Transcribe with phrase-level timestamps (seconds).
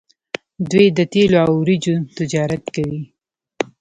[0.71, 3.01] دوی د تیلو او وریجو تجارت کوي.